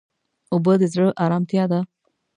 اوبه 0.53 0.73
د 0.81 0.83
زړه 0.93 1.07
ارامتیا 1.23 1.63
ده. 1.71 1.79